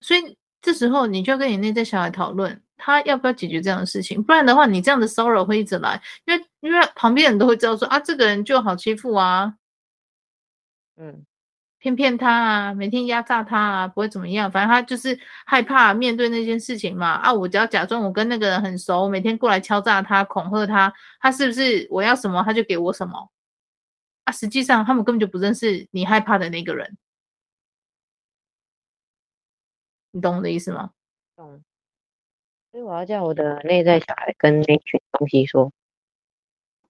[0.01, 4.21] 所以这时候你就要跟你内在小孩讨论，他要不要解决这样的事情。
[4.21, 9.55] 不然的话，你这样的骚扰会一直来，因为因为旁边人都会知道说啊，这个人就好欺负啊。
[10.97, 11.25] 嗯。
[11.79, 14.51] 骗骗他啊，每天压榨他啊，不会怎么样。
[14.51, 17.11] 反正他就是害怕面对那件事情嘛。
[17.11, 23.29] 啊，我只要假装我跟那个人很熟，每天过来敲诈他、恐吓他，他是不是我要什么他就给我什么？
[24.23, 26.97] 啊，实际上他们根本就不认识你害怕的那个人。
[30.11, 30.89] 你懂我的意思吗？
[31.35, 31.63] 懂。
[32.71, 35.71] 所以我要叫我的内在小孩跟那群东西说，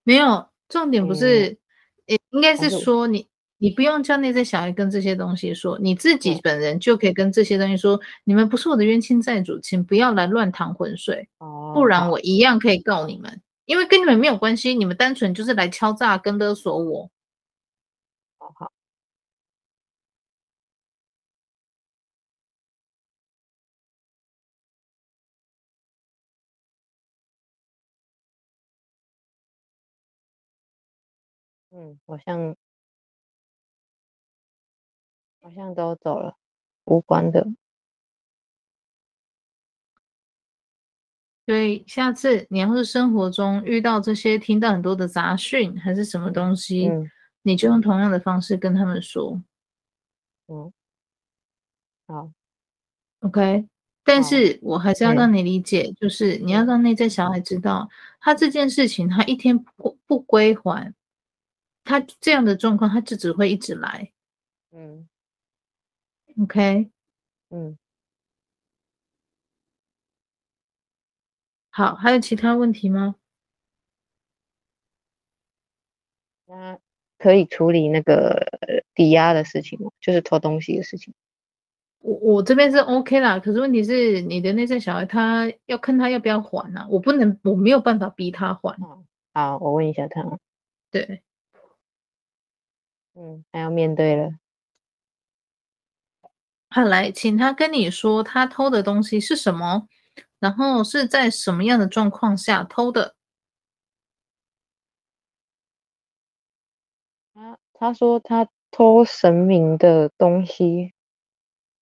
[0.04, 1.60] 没有，重点不是，
[2.08, 3.28] 嗯、应该是说你。
[3.60, 11.28] 你不用叫内在小孩跟这些东西说，你自己本人就可以跟这些东西说：你们不是我的冤亲债主，请不要来乱淌浑水，
[11.74, 17.10] 不然我一样可以告你们，因为跟你们没有关系，你们单纯就是来敲诈跟勒索我。
[18.40, 18.72] 好好。
[31.72, 32.56] 嗯，好像。
[35.48, 36.36] 好像都走了，
[36.84, 37.48] 无关的。
[41.46, 47.10] 所以下次你要是生活中遇到这些，听到很多的杂讯还是什么东西，嗯，
[47.44, 49.42] 你就用同样的方式跟他们说。
[50.48, 50.74] 嗯，
[52.08, 52.30] 好
[53.22, 53.70] ，OK。
[54.04, 57.88] 但是我还是要让你理解，就是你要让内在小孩知道，
[58.20, 60.94] 他这件事情他一天不不归还，
[61.86, 64.12] 他这样的状况他就只会一直来。
[64.72, 65.08] 嗯。
[66.42, 66.90] OK，
[67.50, 67.78] 嗯，
[71.72, 73.16] 好，还有其他问题吗？
[76.46, 76.80] 那
[77.18, 78.46] 可以处理那个
[78.94, 79.92] 抵押的事情吗？
[80.00, 81.14] 就是偷东西的事情。
[82.00, 88.78] 我我这边是 OK 啦，可是问题是你的那些小孩他要看他要不要还呐、啊，我不能，我没有办法逼他还。
[89.34, 90.24] 好，我问一下他。
[90.92, 91.22] 对，
[93.16, 94.32] 嗯，还要面对了。
[96.70, 99.88] 好，来，请他跟你说他偷的东西是什么，
[100.40, 103.16] 然后是在什么样的状况下偷的。
[107.34, 110.94] 他他说他偷神明的东西。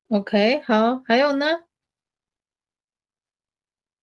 [0.09, 1.63] OK，好，还有呢？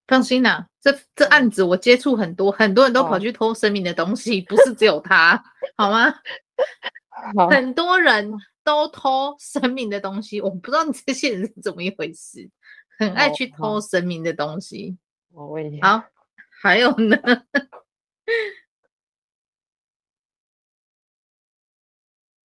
[0.09, 5.43] 放心啦，这这案子我接触很多，很多人都跑去偷神明的东西，不是只有他，
[5.79, 6.13] 好吗？
[7.37, 8.33] 好，很多人。
[8.65, 12.51] 都偷神明的东西，我不知道你这些人是怎么一回事，
[12.99, 14.97] 很爱去偷神明的东西。
[15.31, 15.99] 我问一下。
[15.99, 16.05] 好，
[16.61, 17.17] 还有呢？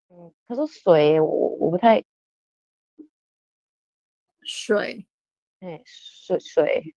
[0.09, 1.27] 嗯，他说水，我
[1.57, 2.03] 我不太
[4.43, 5.07] 水，
[5.61, 6.95] 哎，水水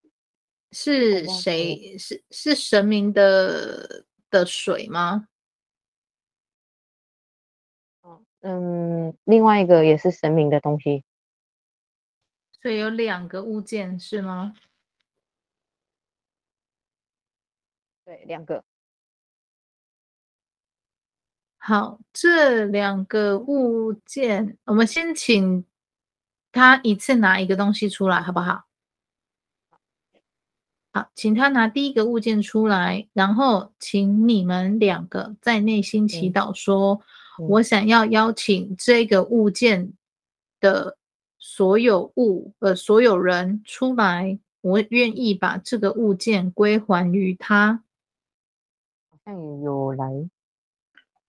[0.72, 1.98] 是谁？
[1.98, 5.28] 是是神明的的水吗？
[8.42, 11.04] 嗯，另外一个也是神明的东西，
[12.62, 14.54] 所以有两个物件是吗？
[18.06, 18.64] 对，两个。
[21.58, 25.66] 好，这两个物件，我们先请
[26.52, 28.64] 他一次拿一个东西出来，好不好？
[30.92, 37.04] 好，请他拿第一个物件出来，然后请你们两个在内心祈祷说：“嗯嗯、
[37.48, 39.94] 我想要邀请这个物件
[40.60, 40.98] 的
[41.38, 47.84] 所有物呃所有人出来，我愿意把这个物件归还于他。”
[49.10, 50.06] 好像也有来。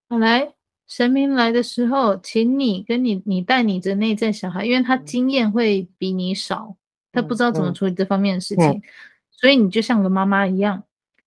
[0.09, 0.53] 好，来，
[0.89, 6.77] 神明来的时候，请你跟你你带你的内在小孩，因为他经验会比你少，
[7.13, 8.83] 他不知道怎么处理这方面的事情，嗯嗯、
[9.31, 10.83] 所以你就像个妈妈一样，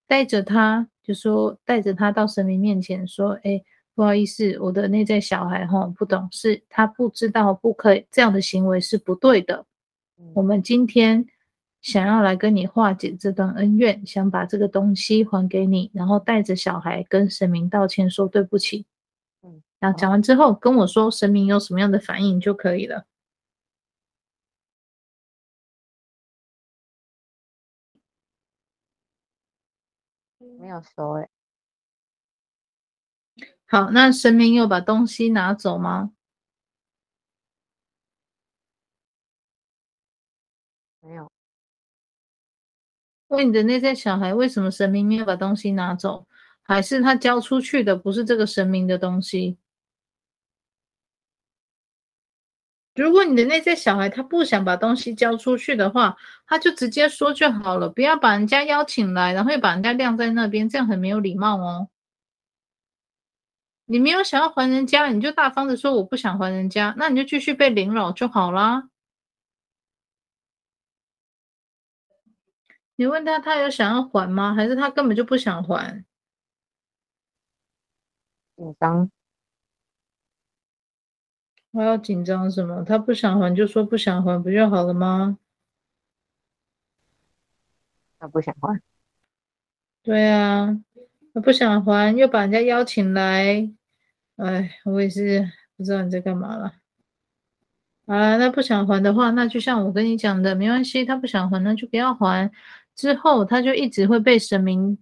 [0.05, 3.63] 带着他，就说带着他到神明面前说，哎，
[3.95, 9.65] 不好意思，我的内在小孩哈不懂事，他不知道不可以这样的行为是不对的，
[10.33, 11.25] 我们今天。
[11.83, 18.85] 想要来跟你化解这段恩怨，想把这个东西还给你，然后带着小孩跟神明道歉，说对不起。
[19.41, 23.05] 嗯，然后讲完之后跟我说神明有什么样的反应就可以了。
[30.57, 31.32] 没有说哎。
[33.73, 36.11] 好，那神明有把东西拿走吗？
[41.01, 41.31] 没有。
[43.29, 46.27] 问你的内在小孩，为什么神明没有把东西拿走？
[46.61, 49.57] 还是他交出去的不是这个神明的东西？
[52.93, 56.15] 如果你的内在小孩他不想把东西交出去的话，
[56.45, 61.89] 他就直接说就好了，不要把人家邀请来，然后又把人家晾在那边，这样很没有礼貌哦。
[63.93, 68.89] 你没有想要还人家，你就大方的说我不想还人家，那你就继续被凌扰就好啦。
[72.95, 74.55] 你问他，他有想要还吗？
[74.55, 76.03] 还是他根本就不想还？
[78.55, 79.11] 紧张。
[81.69, 82.83] 我要紧张什么？
[82.83, 85.37] 他不想还就说不想还，不就好了吗？
[88.17, 88.81] 他不想还。
[90.01, 90.79] 对啊，
[91.31, 93.71] 他不想还，又把人家邀请来。
[94.37, 96.73] 哎，我也是不知道你在干嘛了。
[98.05, 102.51] 啊，那不想还的话，那就像我跟你讲的，没关系，他不想还，那就不要还。
[102.95, 104.97] 之后他就一直会被神明，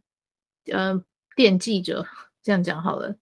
[0.71, 1.03] 呃，
[1.35, 2.05] 惦记着。
[2.43, 3.15] 这样讲好了，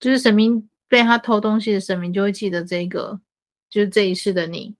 [0.00, 3.20] 就是神明被他偷东西的神明就会记得这个，
[3.68, 4.74] 就是这一世的你。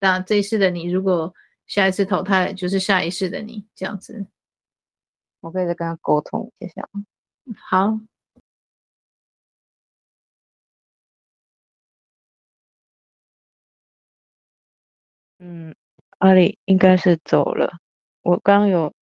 [0.00, 1.32] 那这一世的你，如果
[1.66, 4.26] 下一次投胎，就是下一世的你，这样子。
[5.40, 6.88] 我可以再跟他沟通一下。
[7.56, 8.00] 好。
[15.44, 15.74] 嗯，
[16.18, 17.78] 阿里应该是走了。
[18.22, 18.94] 我刚刚有，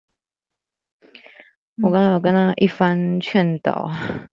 [1.82, 3.90] 我刚刚有跟他一番劝导，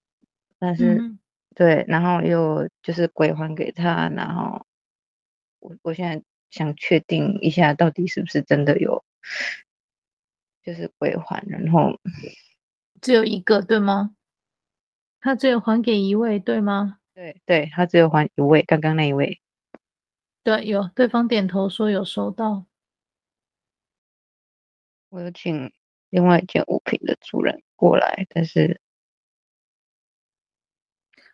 [0.60, 1.20] 但是、嗯、
[1.56, 4.68] 对，然后又就是归还给他，然后
[5.60, 9.04] 我我现在想确定一下，到底是不是真的有，
[10.64, 12.00] 就是归还，然后
[13.02, 14.12] 只有一个对吗？
[15.20, 17.00] 他只有还给一位对吗？
[17.16, 19.42] 对对，他只有还一位，刚刚那一位，
[20.46, 22.66] 对，有对方点头说有收到。
[25.10, 25.74] 我有请
[26.12, 28.80] 另外一件物品的主人过来，但是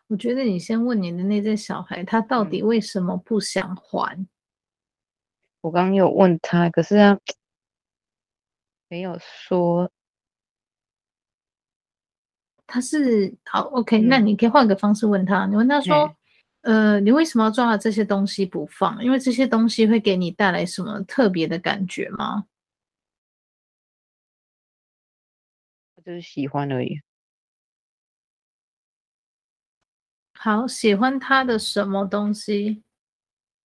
[0.08, 4.26] 我觉得你先问你的那只小孩，他到底为什么不想还？
[5.60, 7.20] 我刚刚有问他，可是他
[8.88, 9.92] 没有说。
[12.66, 16.16] 他是好 OK，嗯，那你可以换个方式问他，你问他说：“嗯、
[16.62, 19.04] 呃，你为什么要抓了这些东西不放？
[19.04, 22.46] 因为这些东西会给你带来什么特别的感觉吗？”
[26.04, 27.00] 就是喜欢而已。
[30.34, 32.84] 好，喜欢他的什么东西？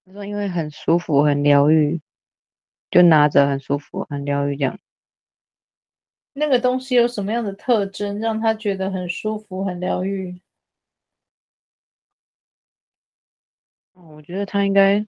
[0.04, 1.98] 他说因为很舒服，很疗愈，
[2.90, 4.78] 就拿着很舒服，很疗愈这样。
[6.34, 10.38] 那个东西有什么样的特征，让他觉得很舒服、很疗愈？
[13.96, 15.06] 我觉得他应该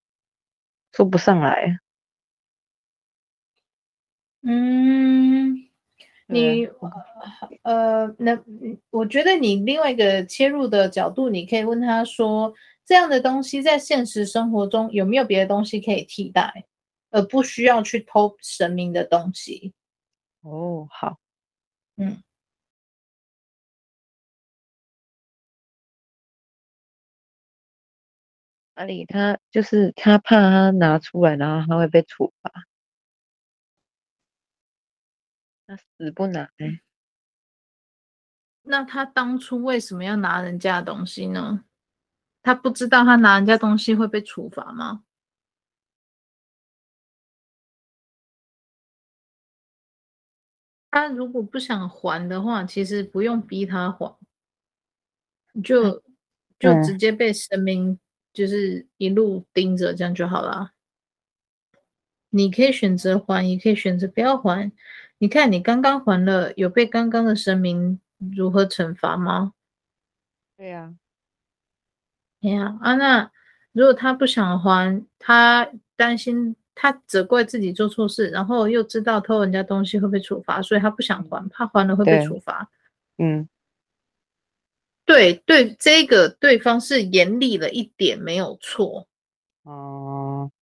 [0.92, 1.78] 说不上来。
[4.42, 5.68] 嗯。
[6.30, 6.68] 你
[7.62, 8.38] 呃，那
[8.90, 12.52] 我觉得你另外一个切入的角度，你可以问他说，
[12.84, 16.66] 这样的东西在现实生活中有没有别的东西可以替代，
[17.10, 19.72] 而不需要去偷神明的东西？
[20.42, 21.16] 哦，好，
[21.96, 22.22] 嗯，
[28.78, 32.64] 阿里他就是他怕他拿出来，然后他会被处罚。
[35.66, 36.48] 他死不拿，
[38.62, 41.64] 那他当初为什么要拿人家的东西呢？
[42.40, 45.02] 他不知道他拿人家东西会被处罚吗？
[50.88, 54.16] 他如果不想还的话，其实不用逼他还，
[55.64, 56.00] 就
[56.60, 57.98] 就直接被神明
[58.38, 60.70] 就是一路盯着，这样就好了。
[62.30, 64.70] 你可以选择还，也可以选择不要还。
[65.18, 68.00] 你看，你刚刚还了，有被刚刚的神明
[68.36, 69.52] 如何惩罚吗？
[70.56, 70.94] 对呀，
[72.40, 72.78] 对呀。
[72.80, 73.30] 啊，那
[73.72, 76.54] 如果他不想还，他担心。
[76.80, 82.70] 他责怪自己做错事，然后又知道偷人家东西会被处罚，所以他不想还，怕还了会被处罚。
[83.16, 83.48] 嗯，
[85.08, 89.08] 对对，这个对方是严厉了一点，没有错。
[89.62, 90.52] 哦，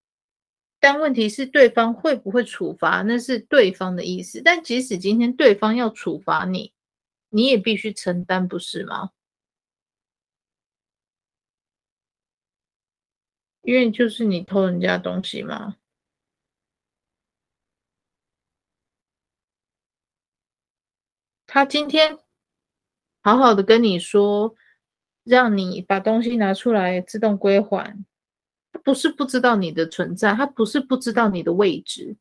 [0.79, 4.41] 但问题是对方会不会处罚，那是对方的意思。
[4.45, 6.73] 但即使今天对方要处罚你，
[7.29, 9.11] 你也必须承担，不是吗？
[13.63, 15.75] 因为就是你偷人家东西嘛。
[21.49, 22.17] 他今天
[23.27, 24.55] 好好的跟你说，
[25.25, 28.05] 让你把东西拿出来自动归还。
[28.73, 32.17] 他不是不知道你的存在，他不是不知道你的位置。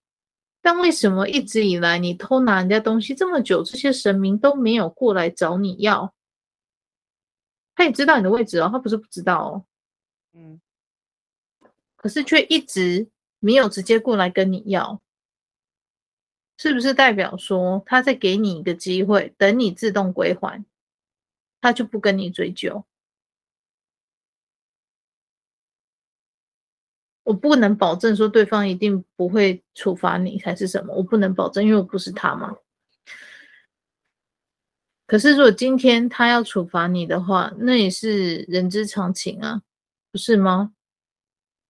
[0.63, 6.11] 但为什么一直以来你偷拿人家东西这么久，这些神明都没有过来找你要？
[7.75, 9.65] 他也知道你的位置哦，他不是不知道哦。
[10.33, 10.59] 嗯，
[11.97, 14.99] 可是却一直没有直接过来跟你要。
[16.57, 20.65] 是不是代表说他在给你一个机会，等你自动归还，
[21.65, 22.85] 他就不跟你追究？
[27.23, 32.55] 我不能保证说对方一定不会处罚你还是什么，我不能保证，因为我不是他嘛。
[35.07, 39.63] 可是如果今天他要处罚你的话，那也是人之常情啊，
[40.11, 40.75] 不是吗？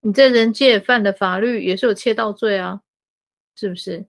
[0.01, 2.81] 你在人界犯的法律也是有窃盗罪啊，
[3.55, 4.05] 是不是？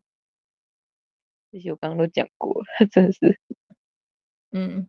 [1.52, 3.38] 这些我刚刚都讲过了，真是。
[4.50, 4.88] 嗯，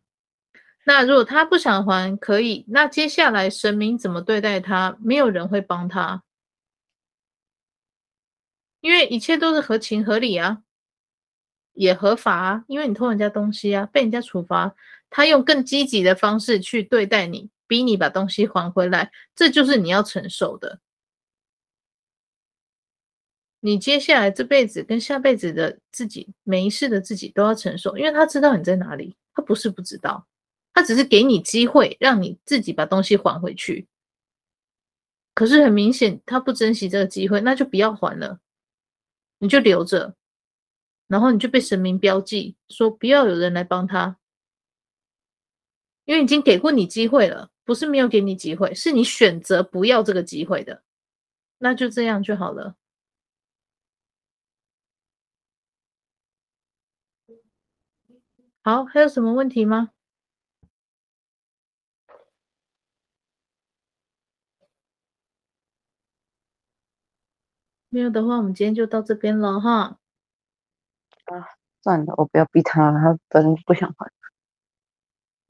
[0.88, 2.64] 那如果他不想还，可以。
[2.70, 4.98] 那接下来神明怎么对待他？
[5.02, 6.24] 没有人会帮他，
[8.80, 10.64] 因为一切都是合情合理啊，
[11.74, 12.64] 也合法啊。
[12.70, 14.74] 因为你偷人家东西啊，被人家处罚，
[15.10, 20.80] 他用更积极的方式去对待你，逼你把东西还回来，这就是你要承受的。
[23.60, 30.26] 你接下来这辈子跟下辈子的自己，每一世的自己都要承受，因为他知道你在哪里，他不是不知道，
[30.78, 33.88] 他只是给你机会，让你自己把东西还回去。
[35.34, 38.40] 可是很明显，他不珍惜这个机会，那就不要还了，
[39.40, 40.16] 你就留着，
[41.08, 44.20] 然后你就被神明标记，说不要有人来帮他，
[46.06, 50.84] 因为已经给过你机会了，不是没有给你机会，是你选择不要这个机会的，
[51.58, 52.76] 那就这样就好了。
[58.62, 59.90] 好，还有什么问题吗？
[67.98, 69.98] 没有的话，我们今天就到这边了哈。
[71.26, 71.48] 啊，
[71.82, 74.08] 算了，我不要逼他了，他本身不想还。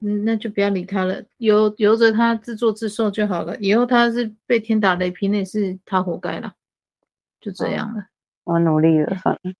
[0.00, 3.54] 嗯，那就不要理他了，由由着他自作自受就好了。
[3.58, 6.54] 以后他是被天打雷劈，那也是他活该了。
[7.38, 8.00] 就这样了。
[8.44, 9.52] 哦，我努力了，算了。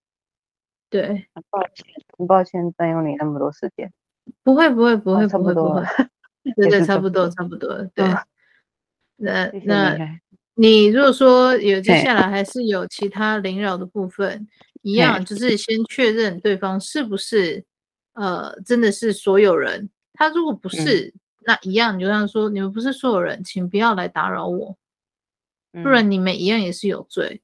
[0.89, 1.85] 对，很抱歉，
[2.17, 3.93] 很抱歉占用你那么多时间。
[4.41, 5.83] 不会，不会，不会，不会，不会。
[6.55, 7.83] 对对，差不多，差不多。
[7.93, 8.05] 对，
[9.17, 10.19] 那那，
[10.59, 14.45] 你如果说有接下来还是有其他灵扰的部分，
[14.81, 17.63] 一样就是先确认对方是不是
[18.11, 19.89] 呃真的是所有人。
[20.11, 21.13] 他如果不是，
[21.45, 24.77] 那一样你就像说你们不是所有人，请不要来打扰我，
[25.71, 27.41] 不然你们一样也是有罪。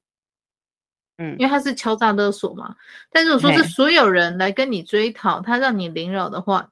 [1.16, 2.76] 嗯，因为他是敲诈勒索嘛，
[3.10, 6.70] 但如果说是所有人来跟你追讨，他让你灵扰的话，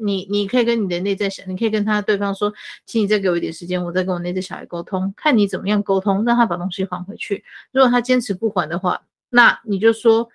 [0.00, 2.52] 你你可以跟你的内在小，你可以跟他对方说，
[2.84, 7.44] 请你再给我一点时间，我再跟我内在小孩沟通，看你怎么样沟通，让他把东西还回去。
[7.72, 10.28] 如果他坚持不还的话，那你就说，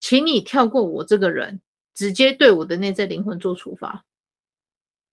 [0.00, 1.60] 请你跳过我这个人，
[1.94, 4.04] 直接对我的内在灵魂做处罚，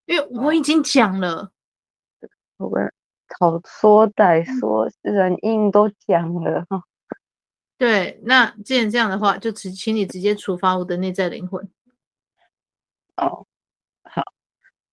[0.06, 1.52] 因为我已经讲了，
[2.58, 2.92] 我们。
[3.42, 6.82] 好说歹说，人硬都讲了哈。
[7.78, 11.70] 对，那既然这样的话，就请请你直接处罚我的内在灵魂。
[13.18, 13.46] 哦，
[14.04, 14.24] 好，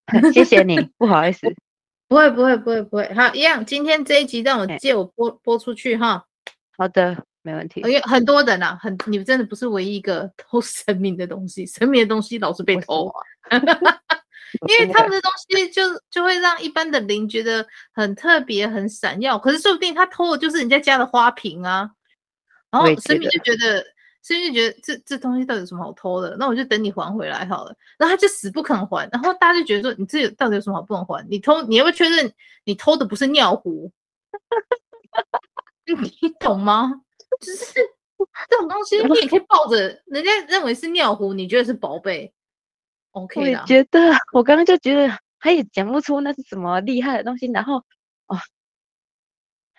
[0.33, 1.47] 谢谢你，不好意思，
[2.09, 3.64] 不会不会不会不会，好，一样。
[3.64, 6.25] 今天这一集让我借我播播出去哈。
[6.77, 7.25] 好的。
[7.47, 7.83] 没问题。
[7.83, 13.20] 因为很多人啊，很你们真的不是唯一一个偷神明的东西，神明的东西老是被偷啊。
[14.66, 21.91] 因为他们的东西就就会让一般的灵觉得很特别、很闪耀，可是说不定他偷的就是人家家的花瓶啊。
[22.70, 23.85] 然后神明就觉得，
[24.25, 26.35] 神明就觉得这这东西到底有什么好偷的？
[26.39, 27.77] 那我就等你还回来好了。
[27.99, 31.25] 然后他就死不肯还，然后大家就觉得说，你这到底有什么好不能还？
[31.29, 32.33] 你偷，你要不要确认
[32.64, 33.93] 你偷的不是尿壶？
[35.87, 36.91] 你 懂吗？
[37.41, 37.75] 就是
[38.49, 42.33] 这种东西，你也可以抱着，人家认为是尿壶，你觉得是宝贝。
[43.11, 44.01] OK 我也觉得，
[44.33, 47.77] 我刚刚就觉得他也讲不出那是什么厉害的东西，然后
[48.27, 48.37] 哦，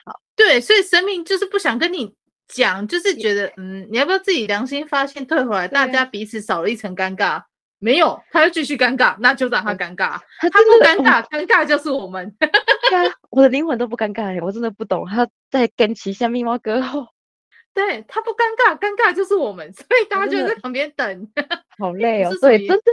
[0.05, 2.15] 好，对，所以神明就是不想跟你
[2.47, 7.41] 讲，就是觉得嗯，你要不要自己良心发现退回来，大家彼此少了一层尴尬。
[7.77, 10.19] 没有，他要继续尴尬，那就让他尴尬。
[10.39, 12.33] 他不尴尬，尴尬就是我们。
[13.29, 17.07] 我的灵魂都不尴尬，我真的不懂他在跟旗下密猫哥后。
[17.75, 21.31] 对他不尴尬，尴尬就是我们，所以大家就在旁边等。
[21.77, 22.83] 好 累哦，对，真的。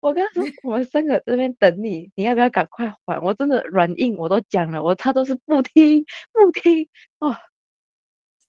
[0.00, 3.18] 我跟他说，我们三个这边等你，你要不要赶快还？
[3.20, 6.86] 我真的软硬我都讲了，我他都是不听不听
[7.18, 7.34] 哦。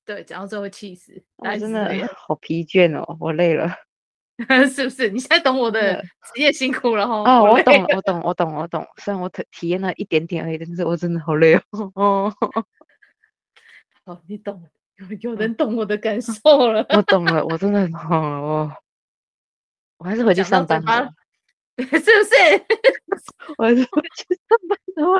[0.07, 1.85] 对，讲到最后气死，我真的
[2.15, 3.69] 好疲倦哦，我累了，
[4.73, 5.09] 是不是？
[5.09, 7.13] 你现在懂我的职业辛苦了哈？
[7.29, 8.87] 哦，我懂，我懂，我懂，我懂。
[9.03, 11.91] 虽然我体体验了一点点而已，但是我真的好累哦。
[11.95, 12.33] 哦，
[14.05, 14.63] 哦，你懂，
[14.95, 16.85] 有有人懂我的感受了。
[16.95, 18.73] 我懂了，我真的很 好了，我
[19.97, 21.11] 我还是回去上班好了。
[21.79, 22.05] 是不是？
[23.57, 25.19] 我还是回去上班的话，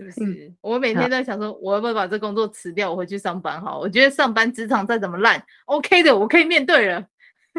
[0.00, 0.24] 是不是？
[0.24, 3.78] 嗯、我每天都在想说，我要不要把这工作辞掉，我回去上班好？
[3.78, 7.06] 我觉得上班职场再怎么烂，OK 的，我可以面对了。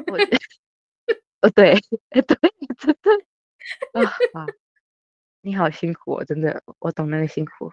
[0.07, 0.17] 我
[1.41, 1.73] 呃，对，
[2.09, 2.23] 对，
[2.79, 3.11] 真的，
[4.33, 4.47] 啊，
[5.41, 7.71] 你好辛苦哦，真的，我懂那个辛苦。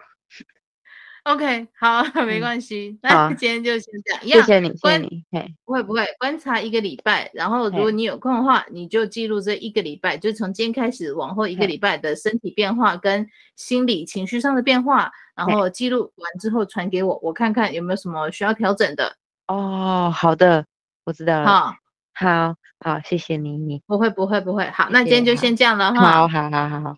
[1.29, 2.89] OK，好， 没关系。
[2.89, 4.21] 嗯、那今天就先这样。
[4.21, 5.23] 谢谢你，谢谢你。
[5.63, 19.15] 不会不会，观察一个礼拜，然后如果你有空的话，你就记录这一个礼拜，就从今天开始往后一个礼拜的身体变化跟心理情绪上的变化，然后记录完之后传给我，我看看有没有什么需要调整的。
[19.47, 20.65] 哦，好的，
[21.05, 21.45] 我知道了。
[21.45, 21.75] 好，
[22.13, 24.67] 好，好，谢谢你，你不会不会不会。
[24.71, 26.01] 好，那今天就先这样了哈。
[26.01, 26.95] 好好好好好，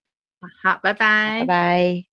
[0.64, 2.11] 好，拜拜，拜拜。